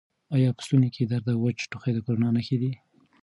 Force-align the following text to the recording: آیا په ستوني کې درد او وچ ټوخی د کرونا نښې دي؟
آیا 0.35 0.49
په 0.55 0.61
ستوني 0.65 0.89
کې 0.95 1.03
درد 1.11 1.27
او 1.33 1.39
وچ 1.43 1.59
ټوخی 1.71 1.91
د 1.93 1.97
کرونا 2.05 2.29
نښې 2.35 2.57
دي؟ 2.61 2.71